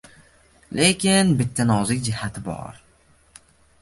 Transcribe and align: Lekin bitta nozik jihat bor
Lekin 0.77 1.29
bitta 1.39 1.63
nozik 1.65 1.99
jihat 2.07 2.35
bor 2.47 2.73